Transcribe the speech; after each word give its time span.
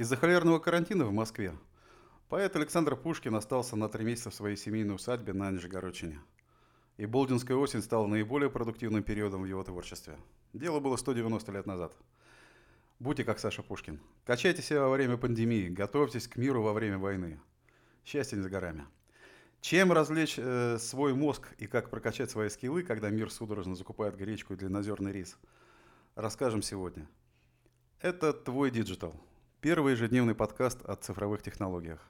Из-за 0.00 0.16
холерного 0.16 0.58
карантина 0.58 1.04
в 1.04 1.12
Москве 1.12 1.52
поэт 2.30 2.56
Александр 2.56 2.96
Пушкин 2.96 3.34
остался 3.34 3.76
на 3.76 3.86
три 3.90 4.02
месяца 4.02 4.30
в 4.30 4.34
своей 4.34 4.56
семейной 4.56 4.94
усадьбе 4.94 5.34
на 5.34 5.50
Нижегородчине. 5.50 6.18
И 6.96 7.04
Болдинская 7.04 7.54
осень 7.58 7.82
стала 7.82 8.06
наиболее 8.06 8.48
продуктивным 8.48 9.02
периодом 9.02 9.42
в 9.42 9.44
его 9.44 9.62
творчестве. 9.62 10.16
Дело 10.54 10.80
было 10.80 10.96
190 10.96 11.52
лет 11.52 11.66
назад. 11.66 11.94
Будьте 12.98 13.24
как 13.24 13.38
Саша 13.38 13.62
Пушкин. 13.62 14.00
Качайте 14.24 14.62
себя 14.62 14.84
во 14.84 14.88
время 14.88 15.18
пандемии, 15.18 15.68
готовьтесь 15.68 16.28
к 16.28 16.36
миру 16.36 16.62
во 16.62 16.72
время 16.72 16.96
войны. 16.96 17.38
Счастье 18.02 18.38
не 18.38 18.42
за 18.42 18.48
горами. 18.48 18.86
Чем 19.60 19.92
развлечь 19.92 20.36
э, 20.38 20.78
свой 20.78 21.12
мозг 21.12 21.46
и 21.58 21.66
как 21.66 21.90
прокачать 21.90 22.30
свои 22.30 22.48
скиллы, 22.48 22.84
когда 22.84 23.10
мир 23.10 23.30
судорожно 23.30 23.74
закупает 23.74 24.16
гречку 24.16 24.54
и 24.54 24.56
длиннозерный 24.56 25.12
рис, 25.12 25.36
расскажем 26.14 26.62
сегодня. 26.62 27.06
Это 28.00 28.32
«Твой 28.32 28.70
digital»– 28.70 29.14
первый 29.60 29.92
ежедневный 29.92 30.34
подкаст 30.34 30.84
о 30.84 30.94
цифровых 30.96 31.42
технологиях. 31.42 32.00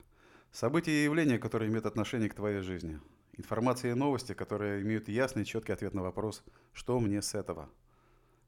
События 0.53 0.93
и 0.93 1.05
явления, 1.05 1.39
которые 1.39 1.69
имеют 1.69 1.87
отношение 1.87 2.29
к 2.29 2.35
твоей 2.35 2.61
жизни. 2.61 3.01
Информация 3.33 3.93
и 3.93 3.95
новости, 3.95 4.35
которые 4.35 4.83
имеют 4.83 5.09
ясный 5.09 5.43
и 5.43 5.47
четкий 5.47 5.73
ответ 5.73 5.95
на 5.95 6.03
вопрос 6.03 6.43
«Что 6.73 6.99
мне 7.01 7.23
с 7.23 7.35
этого?». 7.35 7.69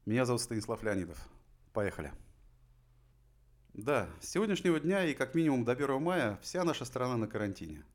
Меня 0.05 0.25
зовут 0.25 0.41
Станислав 0.41 0.83
Леонидов. 0.83 1.17
Поехали. 1.73 2.11
Да, 3.73 4.09
с 4.21 4.29
сегодняшнего 4.29 4.79
дня 4.79 5.05
и 5.05 5.13
как 5.13 5.35
минимум 5.35 5.63
до 5.65 5.71
1 5.71 6.01
мая 6.01 6.39
вся 6.41 6.63
наша 6.63 6.85
страна 6.85 7.17
на 7.17 7.27
карантине– 7.27 7.83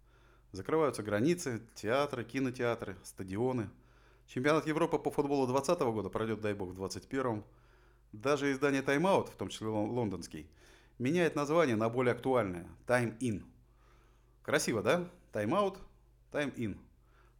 Закрываются 0.52 1.02
границы, 1.02 1.60
театры, 1.74 2.24
кинотеатры, 2.24 2.96
стадионы. 3.02 3.68
Чемпионат 4.26 4.66
Европы 4.66 4.98
по 4.98 5.10
футболу 5.10 5.46
2020 5.46 5.82
года 5.92 6.08
пройдет, 6.08 6.40
дай 6.40 6.54
бог, 6.54 6.70
в 6.70 6.74
2021. 6.74 7.44
Даже 8.12 8.50
издание 8.50 8.82
Out, 8.82 9.30
в 9.30 9.36
том 9.36 9.50
числе 9.50 9.66
лондонский, 9.66 10.48
меняет 10.98 11.36
название 11.36 11.76
на 11.76 11.88
более 11.88 12.12
актуальное– 12.12 12.66
Time 12.86 13.18
In. 13.18 13.44
Красиво, 14.42 14.82
да? 14.82 15.08
Time 16.32 16.54
In. 16.54 16.76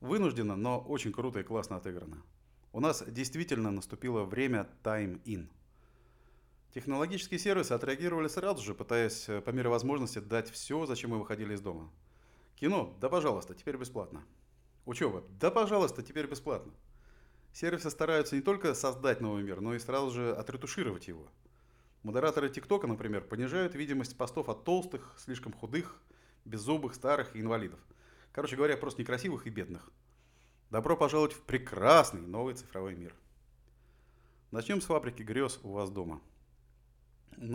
Вынужденно, 0.00 0.56
но 0.56 0.80
очень 0.80 1.12
круто 1.12 1.40
и 1.40 1.42
классно 1.42 1.76
отыграно. 1.76 2.22
У 2.72 2.80
нас 2.80 3.02
действительно 3.06 3.70
наступило 3.70 4.24
время 4.24 4.68
In. 4.84 5.48
Технологические 6.74 7.40
сервисы 7.40 7.72
отреагировали 7.72 8.28
сразу 8.28 8.62
же, 8.62 8.74
пытаясь 8.74 9.28
э, 9.28 9.40
по 9.40 9.50
мере 9.50 9.68
возможности 9.68 10.18
дать 10.18 10.50
все, 10.50 10.86
зачем 10.86 11.10
мы 11.10 11.18
выходили 11.18 11.54
из 11.54 11.60
дома– 11.60 11.90
Кино, 12.60 12.96
да 13.00 13.08
пожалуйста, 13.08 13.54
теперь 13.54 13.76
бесплатно. 13.76 14.24
Учеба, 14.84 15.22
да 15.40 15.52
пожалуйста, 15.52 16.02
теперь 16.02 16.26
бесплатно. 16.26 16.72
Сервисы 17.52 17.88
стараются 17.88 18.34
не 18.34 18.42
только 18.42 18.74
создать 18.74 19.20
новый 19.20 19.44
мир, 19.44 19.60
но 19.60 19.74
и 19.74 19.78
сразу 19.78 20.10
же 20.10 20.34
отретушировать 20.34 21.06
его. 21.06 21.28
Модераторы 22.02 22.48
ТикТока, 22.48 22.86
например, 22.86 23.22
понижают 23.22 23.74
видимость 23.74 24.16
постов 24.16 24.48
от 24.48 24.64
толстых, 24.64 25.14
слишком 25.18 25.52
худых, 25.52 26.00
беззубых, 26.44 26.94
старых 26.94 27.34
и 27.34 27.40
инвалидов. 27.40 27.80
Короче 28.32 28.56
говоря, 28.56 28.76
просто 28.76 29.02
некрасивых 29.02 29.46
и 29.46 29.50
бедных. 29.50 29.90
Добро 30.70 30.96
пожаловать 30.96 31.32
в 31.32 31.42
прекрасный 31.42 32.20
новый 32.20 32.54
цифровой 32.54 32.94
мир. 32.94 33.14
Начнем 34.50 34.80
с 34.80 34.86
фабрики 34.86 35.22
грез 35.22 35.58
у 35.62 35.72
вас 35.72 35.90
дома. 35.90 36.20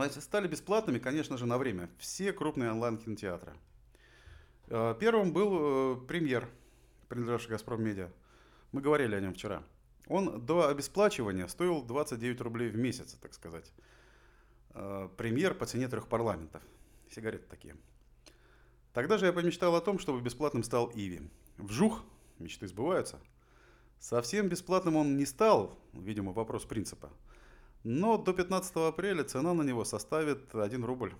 Стали 0.09 0.47
бесплатными, 0.47 0.99
конечно 0.99 1.37
же, 1.37 1.45
на 1.45 1.57
время 1.57 1.89
все 1.97 2.33
крупные 2.33 2.71
онлайн-кинотеатры– 2.71 3.53
Э, 4.67 4.95
первым 4.99 5.33
был 5.33 5.95
э, 5.95 6.07
премьер, 6.07 6.49
принадлежавший 7.09 7.51
«Газпром 7.51 7.83
Медиа». 7.83 8.09
Мы 8.71 8.81
говорили 8.81 9.15
о 9.15 9.19
нем 9.19 9.33
вчера. 9.33 9.63
Он 10.07 10.45
до 10.45 10.67
обесплачивания 10.67 11.47
стоил 11.47 11.83
29 11.83 12.41
рублей 12.41 12.69
в 12.69 12.75
месяц, 12.75 13.13
так 13.21 13.33
сказать. 13.33 13.71
Э, 14.73 15.09
премьер 15.17 15.53
по 15.53 15.65
цене 15.65 15.87
трех 15.87 16.07
парламентов. 16.07 16.61
Сигареты 17.09 17.45
такие. 17.47 17.75
Тогда 18.93 19.17
же 19.17 19.25
я 19.25 19.33
помечтал 19.33 19.75
о 19.75 19.81
том, 19.81 19.99
чтобы 19.99 20.21
бесплатным 20.21 20.63
стал 20.63 20.91
Иви. 20.93 21.29
Вжух, 21.57 22.03
мечты 22.39 22.67
сбываются. 22.67 23.19
Совсем 23.99 24.49
бесплатным 24.49 24.95
он 24.95 25.17
не 25.17 25.25
стал, 25.25 25.79
видимо, 25.93 26.33
вопрос 26.33 26.65
принципа. 26.65 27.09
Но 27.83 28.17
до 28.17 28.33
15 28.33 28.75
апреля 28.75 29.23
цена 29.23 29.53
на 29.53 29.61
него 29.61 29.85
составит 29.85 30.53
1 30.53 30.83
рубль. 30.83 31.13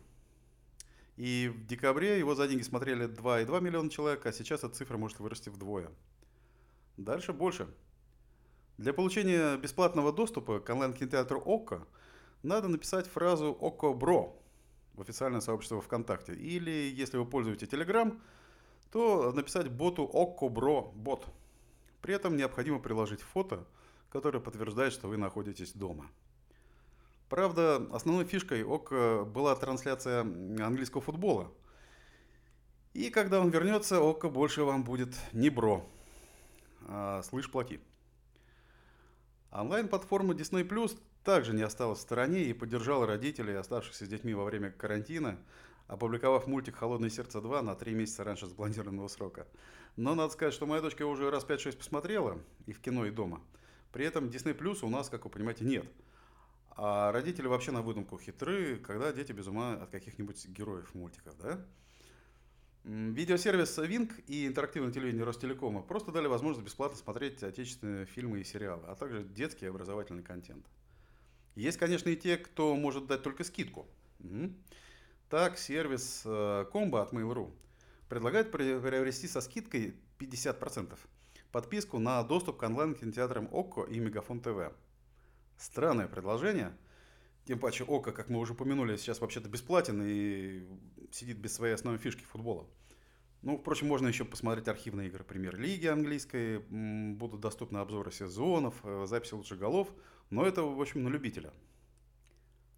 И 1.16 1.52
в 1.54 1.66
декабре 1.66 2.18
его 2.18 2.34
за 2.34 2.48
деньги 2.48 2.64
смотрели 2.64 3.08
2,2 3.08 3.62
миллиона 3.62 3.90
человек, 3.90 4.26
а 4.26 4.32
сейчас 4.32 4.64
эта 4.64 4.74
цифра 4.74 4.98
может 4.98 5.20
вырасти 5.20 5.50
вдвое. 5.50 5.92
Дальше 6.98 7.34
больше. 7.34 7.68
Для 8.78 8.94
получения 8.94 9.58
бесплатного 9.58 10.12
доступа 10.12 10.60
к 10.60 10.70
онлайн-кинотеатру 10.70 11.40
ОККО 11.40 11.88
надо 12.44 12.68
написать 12.68 13.08
фразу 13.08 13.58
ОККО 13.60 13.94
БРО 13.94 14.34
в 14.94 15.02
официальное 15.02 15.42
сообщество 15.42 15.82
ВКонтакте. 15.82 16.34
Или, 16.34 16.94
если 16.94 17.18
вы 17.18 17.26
пользуете 17.26 17.66
Telegram, 17.66 18.20
то 18.92 19.32
написать 19.32 19.72
боту 19.72 20.04
ОККО 20.04 20.50
БРО 20.50 20.82
бот. 20.94 21.26
При 22.02 22.14
этом 22.14 22.36
необходимо 22.36 22.80
приложить 22.80 23.22
фото, 23.22 23.66
которое 24.10 24.40
подтверждает, 24.40 24.94
что 24.94 25.08
вы 25.08 25.18
находитесь 25.18 25.74
дома. 25.74 26.12
Правда, 27.30 27.78
основной 27.92 28.26
фишкой 28.26 28.64
ОК 28.64 29.26
была 29.26 29.56
трансляция 29.56 30.22
английского 30.22 31.02
футбола. 31.02 31.52
И 32.94 33.10
когда 33.10 33.40
он 33.40 33.50
вернется, 33.50 34.00
ОК 34.02 34.32
больше 34.32 34.64
вам 34.64 34.84
будет 34.84 35.16
не 35.32 35.50
бро, 35.50 35.84
а 36.88 37.24
слышь, 37.24 37.50
плати. 37.50 37.80
Онлайн-платформа 39.52 40.34
Disney 40.34 40.68
Plus 40.68 41.00
также 41.24 41.54
не 41.54 41.62
осталась 41.64 42.00
в 42.00 42.02
стороне 42.02 42.44
и 42.44 42.54
поддержала 42.54 43.08
родителей, 43.08 43.56
оставшихся 43.56 44.06
с 44.06 44.08
детьми 44.08 44.34
во 44.34 44.44
время 44.44 44.72
карантина, 44.72 45.38
опубликовав 45.88 46.48
мультик 46.48 46.76
«Холодное 46.76 47.10
сердце 47.10 47.40
2» 47.40 47.62
на 47.62 47.76
три 47.76 47.94
месяца 47.94 48.24
раньше 48.24 48.48
запланированного 48.48 49.08
срока. 49.08 49.48
Но 49.96 50.16
надо 50.16 50.34
сказать, 50.34 50.54
что 50.54 50.66
моя 50.66 50.82
дочка 50.82 51.06
уже 51.06 51.30
раз 51.30 51.46
5-6 51.46 51.78
посмотрела 51.78 52.40
и 52.66 52.74
в 52.74 52.80
кино, 52.80 53.06
и 53.06 53.12
дома. 53.12 53.42
При 53.92 54.06
этом 54.06 54.26
Disney 54.26 54.58
Plus 54.58 54.84
у 54.84 54.90
нас, 54.90 55.10
как 55.10 55.26
вы 55.26 55.30
понимаете, 55.30 55.66
нет– 55.66 55.86
а 56.76 57.12
родители 57.12 57.48
вообще 57.48 57.72
на 57.72 57.82
выдумку 57.82 58.18
хитры, 58.18 58.78
когда 58.78 59.12
дети 59.14 59.32
без 59.32 59.48
ума 59.48 59.74
от 59.74 59.92
каких-нибудь 59.92 60.48
героев 60.48 60.94
мультиков, 60.96 61.38
да? 61.38 61.64
Видеосервис 62.84 63.78
Wink 63.78 64.24
и 64.28 64.48
интерактивное 64.48 64.92
телевидение 64.92 65.24
Ростелекома 65.24 65.82
просто 65.82 66.12
дали 66.12 66.28
возможность 66.28 66.66
бесплатно 66.66 66.98
смотреть 66.98 67.42
отечественные 67.42 68.06
фильмы 68.06 68.42
и 68.42 68.44
сериалы, 68.44 68.84
а 68.88 68.96
также 68.96 69.24
детский 69.24 69.66
и 69.66 69.70
образовательный 69.70 70.24
контент. 70.24 70.66
Есть, 71.56 71.78
конечно, 71.78 72.10
и 72.10 72.16
те, 72.16 72.38
кто 72.38 72.76
может 72.76 73.08
дать 73.08 73.24
только 73.24 73.44
скидку. 73.44 73.88
Так, 75.30 75.58
сервис 75.58 76.22
Комбо 76.72 77.02
от 77.02 77.14
Mail.ru 77.14 77.52
предлагает 78.10 78.52
приобрести 78.52 79.28
со 79.28 79.42
скидкой 79.42 79.96
50% 80.20 80.98
подписку 81.52 82.00
на 82.00 82.24
доступ 82.24 82.58
к 82.58 82.64
онлайн-кинотеатрам 82.64 83.48
ОККО 83.52 83.84
и 83.84 84.00
Мегафон 84.00 84.42
ТВ. 84.42 84.74
Странное 85.58 86.08
предложение. 86.08 86.76
Тем 87.46 87.60
паче 87.60 87.84
Ока, 87.84 88.12
как 88.12 88.30
мы 88.30 88.40
уже 88.40 88.54
упомянули, 88.54 88.96
сейчас 88.98 89.22
вообще-то 89.22 89.50
бесплатен 89.50 90.02
и 90.04 90.68
сидит 91.12 91.38
без 91.38 91.54
своей 91.54 91.74
основной 91.74 92.00
фишки 92.00 92.24
футбола. 92.24 92.66
Ну, 93.44 93.58
впрочем, 93.58 93.88
можно 93.88 94.08
еще 94.08 94.24
посмотреть 94.24 94.70
архивные 94.70 95.10
игры 95.10 95.26
премьер-лиги 95.26 95.88
английской, 95.88 96.60
будут 96.60 97.42
доступны 97.42 97.80
обзоры 97.80 98.10
сезонов, 98.10 98.76
э, 98.84 99.06
записи 99.06 99.34
лучших 99.34 99.60
голов, 99.60 99.90
но 100.30 100.46
это, 100.46 100.64
в 100.64 100.82
общем, 100.82 101.04
на 101.04 101.10
любителя. 101.10 101.52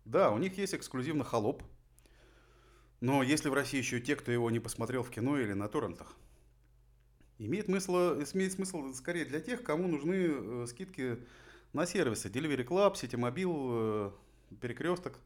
Да, 0.06 0.32
у 0.32 0.40
них 0.40 0.58
есть 0.58 0.74
эксклюзивно 0.74 1.24
холоп, 1.24 1.62
но 3.00 3.22
если 3.22 3.50
в 3.50 3.54
России 3.54 3.78
еще 3.78 4.02
те, 4.02 4.16
кто 4.16 4.32
его 4.32 4.50
не 4.50 4.60
посмотрел 4.60 5.04
в 5.04 5.12
кино 5.12 5.38
или 5.38 5.54
на 5.54 5.68
торрентах, 5.68 6.16
имеет 7.38 7.66
смысл, 7.66 7.94
имеет 8.34 8.54
смысл 8.54 8.92
скорее 8.94 9.26
для 9.26 9.42
тех, 9.42 9.62
кому 9.62 9.88
нужны 9.88 10.16
э, 10.16 10.66
скидки 10.68 11.20
на 11.74 11.86
сервисы. 11.86 12.28
Delivery 12.30 12.66
Club, 12.66 12.96
Ситимобил, 12.96 13.54
э, 13.70 14.12
Перекресток, 14.62 15.20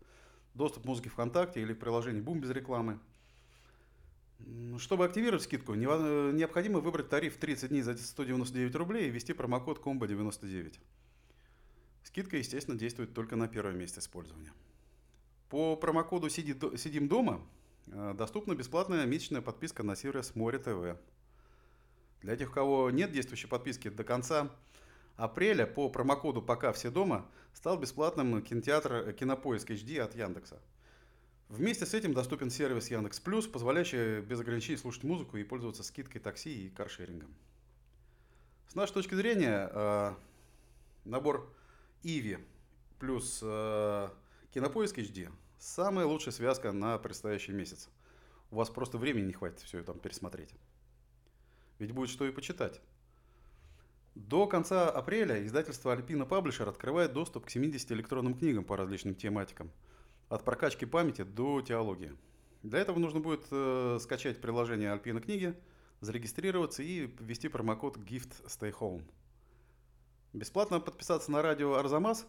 доступ 0.54 0.84
музыки 0.84 1.08
ВКонтакте 1.08 1.62
или 1.62 1.72
в 1.72 1.80
приложении 1.80 2.22
Boom 2.22 2.40
без 2.40 2.50
рекламы. 2.50 3.00
Чтобы 4.78 5.06
активировать 5.06 5.44
скидку, 5.44 5.74
необходимо 5.74 6.80
выбрать 6.80 7.10
тариф 7.10 7.38
30 7.38 7.70
дней 7.70 7.82
за 7.82 7.98
199 7.98 8.76
рублей 8.76 9.08
и 9.08 9.10
ввести 9.10 9.34
промокод 9.34 9.80
COMBO99. 9.80 10.80
Скидка, 12.04 12.38
естественно, 12.38 12.78
действует 12.78 13.14
только 13.14 13.36
на 13.36 13.48
первое 13.48 13.74
месяц 13.74 14.00
использования. 14.00 14.54
По 15.50 15.76
промокоду 15.76 16.30
«Сидим 16.30 17.08
дома» 17.08 17.42
э, 17.88 18.14
доступна 18.18 18.56
бесплатная 18.56 19.06
месячная 19.06 19.42
подписка 19.42 19.84
на 19.84 19.96
сервис 19.96 20.36
Море 20.36 20.60
ТВ. 20.60 20.98
Для 22.22 22.36
тех, 22.36 22.50
у 22.50 22.54
кого 22.54 22.92
нет 22.92 23.12
действующей 23.12 23.50
подписки 23.50 23.90
до 23.90 24.04
конца 24.04 24.50
апреля 25.18 25.66
по 25.66 25.90
промокоду 25.90 26.42
«Пока 26.42 26.72
все 26.72 26.90
дома» 26.90 27.28
стал 27.54 27.78
бесплатным 27.78 28.42
кинотеатр 28.42 29.14
«Кинопоиск 29.14 29.72
HD» 29.72 30.00
от 30.00 30.16
Яндекса. 30.16 30.62
Вместе 31.50 31.88
с 31.88 31.96
этим 31.96 32.14
доступен 32.14 32.52
сервис 32.52 32.92
Яндекс 32.92 33.20
Плюс, 33.20 33.48
позволяющий 33.48 34.22
без 34.22 34.40
ограничений 34.40 34.78
слушать 34.78 35.04
музыку 35.04 35.36
и 35.36 35.44
пользоваться 35.44 35.82
скидкой 35.82 36.22
такси 36.22 36.68
и 36.68 36.70
каршерингом. 36.70 37.34
С 38.68 38.76
нашей 38.76 38.94
точки 38.94 39.16
зрения, 39.16 39.68
э, 39.74 40.14
набор 41.06 41.52
Иви 42.04 42.38
плюс 43.00 43.40
э, 43.42 44.10
Кинопоиск 44.54 45.00
HD 45.00 45.32
Самая 45.58 46.06
лучшая 46.06 46.34
связка 46.34 46.72
на 46.72 47.00
предстоящий 47.00 47.52
месяц. 47.52 47.90
У 48.52 48.56
вас 48.56 48.70
просто 48.70 49.00
времени 49.00 49.26
не 49.26 49.34
хватит 49.34 49.60
все 49.60 49.80
это 49.80 49.94
пересмотреть. 49.94 50.54
Ведь 51.80 51.92
будет 51.92 52.12
что 52.12 52.26
и 52.26 52.32
почитать. 52.32 52.80
До 54.14 54.46
конца 54.46 54.90
апреля 54.90 55.44
издательство 55.46 55.96
Alpina 55.96 56.28
Publisher 56.28 56.70
открывает 56.70 57.12
доступ 57.12 57.48
к 57.48 57.50
70 57.50 57.92
электронным 57.92 58.38
книгам 58.38 58.64
по 58.64 58.78
различным 58.78 59.16
тематикам. 59.16 59.72
От 60.30 60.46
прокачки 60.46 60.86
памяти 60.86 61.24
до 61.24 61.62
теологии. 61.62 62.16
Для 62.62 62.80
этого 62.80 63.00
нужно 63.00 63.20
будет 63.20 63.46
э, 63.52 63.98
скачать 64.00 64.40
приложение 64.40 64.94
Alpina 64.94 65.20
книги, 65.20 65.56
зарегистрироваться 66.02 66.84
и 66.84 67.08
ввести 67.20 67.48
промокод 67.48 67.98
GIFT 67.98 68.46
Stay 68.46 68.72
Home. 68.80 69.04
Бесплатно 70.34 70.80
подписаться 70.80 71.32
на 71.32 71.42
радио 71.42 71.74
Арзамас 71.74 72.28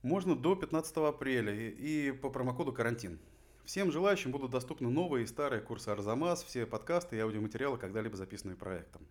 можно 0.00 0.34
до 0.34 0.54
15 0.56 0.96
апреля 0.96 1.54
и, 1.54 2.08
и 2.08 2.12
по 2.12 2.30
промокоду 2.30 2.72
карантин. 2.72 3.20
Всем 3.64 3.92
желающим 3.92 4.32
будут 4.32 4.50
доступны 4.50 4.88
новые 4.88 5.24
и 5.24 5.26
старые 5.26 5.60
курсы 5.60 5.90
Арзамас, 5.90 6.42
все 6.42 6.64
подкасты 6.64 7.16
и 7.16 7.20
аудиоматериалы, 7.20 7.76
когда-либо 7.76 8.16
записанные 8.16 8.56
проектом. 8.56 9.06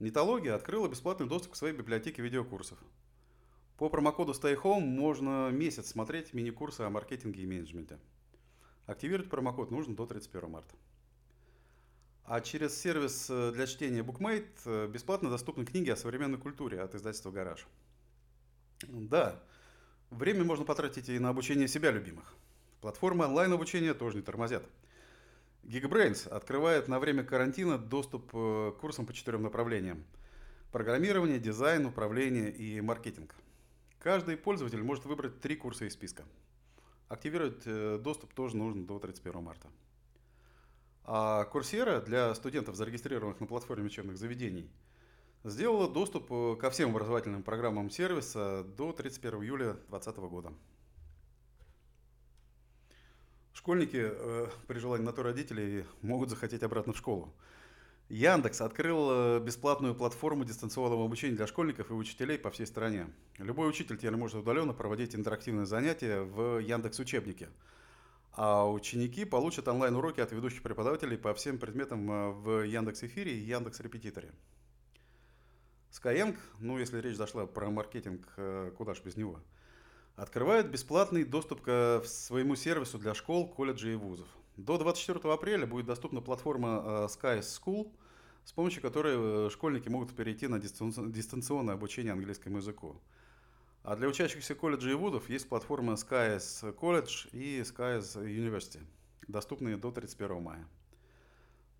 Нетология 0.00 0.54
открыла 0.54 0.88
бесплатный 0.88 1.26
доступ 1.26 1.52
к 1.52 1.56
своей 1.56 1.74
библиотеке 1.74 2.20
видеокурсов. 2.20 2.78
По 3.76 3.88
промокоду 3.88 4.32
Stay 4.32 4.56
можно 4.80 5.50
месяц 5.50 5.88
смотреть 5.88 6.32
мини-курсы 6.32 6.82
о 6.82 6.90
маркетинге 6.90 7.42
и 7.42 7.46
менеджменте. 7.46 7.98
Активировать 8.86 9.30
промокод 9.30 9.70
нужно 9.70 9.94
до 9.94 10.06
31 10.06 10.50
марта. 10.50 10.74
А 12.24 12.40
через 12.40 12.80
сервис 12.80 13.28
э, 13.30 13.52
для 13.52 13.66
чтения 13.66 14.02
BookMate 14.02 14.46
э, 14.64 14.88
бесплатно 14.88 15.30
доступны 15.30 15.64
книги 15.64 15.90
о 15.90 15.96
современной 15.96 16.38
культуре 16.38 16.80
от 16.80 16.94
издательства 16.94 17.30
«Гараж». 17.30 17.66
Да, 18.82 19.40
время 20.10 20.44
можно 20.44 20.64
потратить 20.64 21.08
и 21.08 21.18
на 21.18 21.28
обучение 21.28 21.68
себя 21.68 21.90
любимых. 21.90 22.34
Платформы 22.80 23.26
онлайн-обучения 23.26 23.94
тоже 23.94 24.16
не 24.16 24.22
тормозят– 24.22 24.64
Geekbrains 25.66 26.28
открывает 26.28 26.86
на 26.86 27.00
время 27.00 27.24
карантина 27.24 27.76
доступ 27.76 28.30
э, 28.32 28.72
к 28.76 28.80
курсам 28.80 29.04
по 29.04 29.12
четырем 29.12 29.42
направлениям. 29.42 30.04
Программирование, 30.70 31.40
дизайн, 31.40 31.86
управление 31.86 32.52
и 32.52 32.80
маркетинг. 32.80 33.34
Каждый 33.98 34.36
пользователь 34.36 34.82
может 34.82 35.04
выбрать 35.04 35.40
три 35.40 35.56
курса 35.56 35.84
из 35.84 35.94
списка. 35.94 36.24
Активировать 37.08 37.62
э, 37.66 37.98
доступ 38.02 38.34
тоже 38.34 38.56
нужно 38.56 38.86
до 38.86 38.98
31 38.98 39.42
марта. 39.42 39.68
А 41.04 41.44
Курсера 41.44 42.00
для 42.00 42.34
студентов, 42.34 42.74
зарегистрированных 42.74 43.38
на 43.40 43.46
платформе 43.46 43.86
учебных 43.86 44.18
заведений, 44.18 44.68
сделала 45.44 45.88
доступ 45.88 46.30
э, 46.30 46.56
ко 46.56 46.70
всем 46.70 46.90
образовательным 46.90 47.42
программам 47.42 47.90
сервиса 47.90 48.64
до 48.76 48.92
31 48.92 49.42
июля 49.42 49.72
2020 49.88 50.16
года. 50.16 50.52
Школьники 53.52 54.00
э, 54.02 54.48
при 54.66 54.78
желании 54.78 55.04
на 55.04 55.12
то 55.12 55.22
родителей 55.22 55.84
могут 56.02 56.30
захотеть 56.30 56.62
обратно 56.62 56.92
в 56.92 56.96
школу. 56.98 57.32
Яндекс 58.08 58.60
открыл 58.60 59.08
э, 59.10 59.40
бесплатную 59.40 59.94
платформу 59.94 60.44
дистанционного 60.44 61.04
обучения 61.04 61.34
для 61.34 61.46
школьников 61.46 61.90
и 61.90 61.94
учителей 61.94 62.38
по 62.38 62.50
всей 62.50 62.66
стране. 62.66 63.08
Любой 63.38 63.68
учитель 63.68 63.96
теперь 63.96 64.14
может 64.16 64.36
удаленно 64.36 64.72
проводить 64.72 65.16
интерактивные 65.16 65.66
занятия 65.66 66.20
в 66.20 66.58
Яндекс 66.58 67.00
учебнике. 67.00 67.48
А 68.32 68.70
ученики 68.70 69.24
получат 69.24 69.66
онлайн-уроки 69.66 70.20
от 70.20 70.30
ведущих 70.30 70.62
преподавателей 70.62 71.18
по 71.18 71.34
всем 71.34 71.58
предметам 71.58 72.10
э, 72.10 72.30
в 72.30 72.62
Яндекс 72.62 73.02
Эфире 73.02 73.32
и 73.32 73.40
Яндекс 73.40 73.80
Репетиторе. 73.80 74.30
Skyeng, 75.90 76.36
ну 76.60 76.78
если 76.78 77.00
речь 77.00 77.16
зашла 77.16 77.46
про 77.46 77.70
маркетинг, 77.70 78.28
э, 78.36 78.72
куда 78.76 78.94
ж 78.94 79.00
без 79.02 79.16
него– 79.16 79.40
открывает 80.16 80.70
бесплатный 80.70 81.24
доступ 81.24 81.60
к 81.60 82.02
своему 82.06 82.56
сервису 82.56 82.98
для 82.98 83.14
школ, 83.14 83.48
колледжей 83.48 83.92
и 83.92 83.96
вузов. 83.96 84.28
До 84.56 84.78
24 84.78 85.34
апреля 85.34 85.66
будет 85.66 85.86
доступна 85.86 86.22
платформа 86.22 86.82
э, 86.84 87.06
Sky 87.06 87.40
School, 87.40 87.92
с 88.44 88.52
помощью 88.52 88.80
которой 88.80 89.46
э, 89.46 89.50
школьники 89.50 89.90
могут 89.90 90.16
перейти 90.16 90.46
на 90.46 90.58
дистанционное 90.58 91.74
обучение 91.74 92.12
английскому 92.12 92.56
языку. 92.56 92.96
А 93.82 93.96
для 93.96 94.08
учащихся 94.08 94.54
колледжей 94.54 94.92
и 94.92 94.94
вузов 94.94 95.28
есть 95.28 95.48
платформа 95.48 95.92
Sky's 95.92 96.74
College 96.74 97.28
и 97.32 97.60
Sky's 97.60 98.16
University, 98.16 98.80
доступные 99.28 99.76
до 99.76 99.90
31 99.92 100.42
мая. 100.42 100.66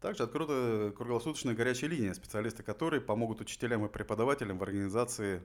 Также 0.00 0.24
открыта 0.24 0.92
круглосуточная 0.94 1.54
горячая 1.54 1.88
линия, 1.88 2.12
специалисты 2.12 2.62
которой 2.62 3.00
помогут 3.00 3.40
учителям 3.40 3.86
и 3.86 3.88
преподавателям 3.88 4.58
в 4.58 4.62
организации 4.62 5.42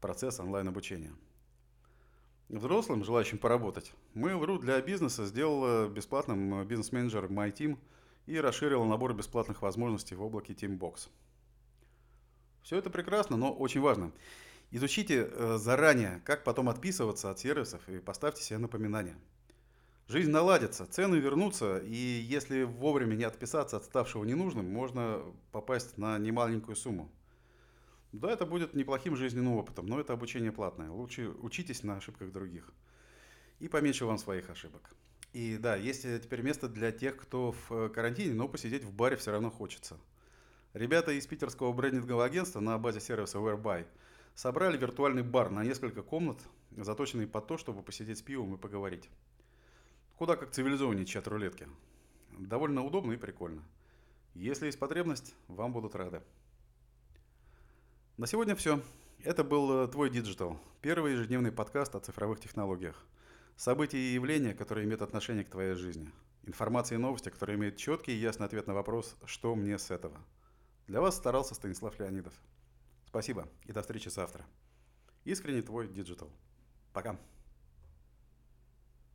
процесса 0.00 0.44
онлайн-обучения. 0.44 1.12
Взрослым, 2.48 3.04
желающим 3.04 3.36
поработать, 3.36 3.92
Mail.ru 4.14 4.58
для 4.58 4.80
бизнеса 4.80 5.26
сделала 5.26 5.86
бесплатным 5.86 6.66
бизнес-менеджер 6.66 7.26
MyTeam 7.26 7.78
и 8.24 8.40
расширила 8.40 8.84
набор 8.84 9.12
бесплатных 9.12 9.60
возможностей 9.60 10.14
в 10.14 10.22
облаке 10.22 10.54
Teambox. 10.54 11.08
Все 12.62 12.78
это 12.78 12.88
прекрасно, 12.88 13.36
но 13.36 13.52
очень 13.52 13.82
важно. 13.82 14.12
Изучите 14.70 15.28
э, 15.30 15.56
заранее, 15.58 16.22
как 16.24 16.42
потом 16.42 16.70
отписываться 16.70 17.30
от 17.30 17.38
сервисов 17.38 17.86
и 17.86 17.98
поставьте 17.98 18.42
себе 18.42 18.58
напоминания. 18.58 19.16
Жизнь 20.06 20.30
наладится, 20.30 20.86
цены 20.86 21.16
вернутся, 21.16 21.78
и 21.78 21.94
если 21.94 22.62
вовремя 22.62 23.14
не 23.14 23.24
отписаться 23.24 23.76
от 23.76 23.84
ставшего 23.84 24.24
ненужным, 24.24 24.70
можно 24.72 25.22
попасть 25.52 25.98
на 25.98 26.18
немаленькую 26.18 26.76
сумму. 26.76 27.10
Да, 28.12 28.30
это 28.30 28.46
будет 28.46 28.74
неплохим 28.74 29.16
жизненным 29.16 29.54
опытом, 29.54 29.86
но 29.86 30.00
это 30.00 30.14
обучение 30.14 30.50
платное. 30.50 30.90
Лучше 30.90 31.28
учитесь 31.28 31.82
на 31.82 31.98
ошибках 31.98 32.32
других. 32.32 32.72
И 33.58 33.68
поменьше 33.68 34.06
вам 34.06 34.18
своих 34.18 34.48
ошибок. 34.48 34.94
И 35.34 35.58
да, 35.58 35.76
есть 35.76 36.02
теперь 36.02 36.40
место 36.40 36.68
для 36.68 36.90
тех, 36.90 37.16
кто 37.18 37.52
в 37.52 37.72
э, 37.72 37.88
карантине, 37.90 38.32
но 38.32 38.48
посидеть 38.48 38.84
в 38.84 38.94
баре 38.94 39.16
все 39.16 39.30
равно 39.30 39.50
хочется. 39.50 39.98
Ребята 40.72 41.12
из 41.12 41.26
питерского 41.26 41.72
брендингового 41.72 42.24
агентства 42.24 42.60
на 42.60 42.78
базе 42.78 43.00
сервиса 43.00 43.38
Whereby 43.38 43.86
собрали 44.34 44.78
виртуальный 44.78 45.22
бар 45.22 45.50
на 45.50 45.62
несколько 45.64 46.02
комнат, 46.02 46.38
заточенный 46.70 47.26
под 47.26 47.46
то, 47.46 47.58
чтобы 47.58 47.82
посидеть 47.82 48.18
с 48.18 48.22
пивом 48.22 48.54
и 48.54 48.58
поговорить. 48.58 49.10
Куда 50.16 50.36
как 50.36 50.50
цивилизованнее 50.50 51.04
чат-рулетки. 51.04 51.68
Довольно 52.38 52.84
удобно 52.84 53.12
и 53.12 53.16
прикольно. 53.16 53.62
Если 54.34 54.66
есть 54.66 54.78
потребность, 54.78 55.34
вам 55.48 55.72
будут 55.72 55.94
рады. 55.94 56.22
На 58.18 58.26
сегодня 58.26 58.56
все. 58.56 58.82
Это 59.22 59.44
был 59.44 59.84
э, 59.84 59.86
твой 59.86 60.10
Digital, 60.10 60.58
первый 60.82 61.12
ежедневный 61.12 61.52
подкаст 61.52 61.94
о 61.94 62.00
цифровых 62.00 62.40
технологиях. 62.40 63.06
События 63.54 63.96
и 63.96 64.12
явления, 64.12 64.54
которые 64.54 64.86
имеют 64.86 65.02
отношение 65.02 65.44
к 65.44 65.50
твоей 65.50 65.74
жизни. 65.74 66.10
Информация 66.42 66.98
и 66.98 67.00
новости, 67.00 67.28
которые 67.28 67.56
имеют 67.56 67.76
четкий 67.76 68.10
и 68.10 68.18
ясный 68.18 68.46
ответ 68.46 68.66
на 68.66 68.74
вопрос 68.74 69.14
«Что 69.24 69.54
мне 69.54 69.78
с 69.78 69.92
этого?». 69.92 70.20
Для 70.88 71.00
вас 71.00 71.16
старался 71.16 71.54
Станислав 71.54 71.96
Леонидов. 72.00 72.34
Спасибо 73.06 73.46
и 73.66 73.70
до 73.70 73.82
встречи 73.82 74.08
завтра. 74.08 74.44
Искренне 75.24 75.62
твой 75.62 75.86
Digital. 75.86 76.28
Пока. 76.92 77.20